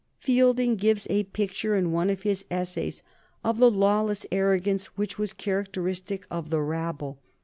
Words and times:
Fielding 0.17 0.77
gives 0.77 1.05
a 1.11 1.25
picture 1.25 1.75
in 1.75 1.91
one 1.91 2.09
of 2.09 2.23
his 2.23 2.43
essays 2.49 3.03
of 3.43 3.59
the 3.59 3.69
lawless 3.69 4.25
arrogance 4.31 4.87
which 4.97 5.19
was 5.19 5.31
characteristic 5.31 6.25
of 6.31 6.49
the 6.49 6.59
rabble. 6.59 7.19